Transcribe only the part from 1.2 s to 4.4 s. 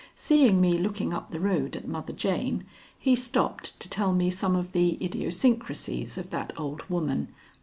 the road at Mother Jane, he stopped to tell me